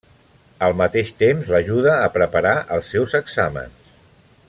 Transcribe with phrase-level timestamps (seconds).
[0.67, 3.95] Al mateix temps l'ajuda a preparar els seus exàmens.